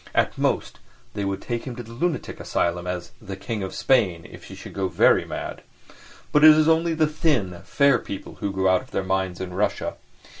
[0.15, 0.79] At most,
[1.13, 4.55] they would take him to the lunatic asylum as "the King of Spain" if he
[4.55, 5.61] should go very mad.
[6.31, 9.53] But it is only the thin, fair people who go out of their minds in
[9.53, 9.97] Russia.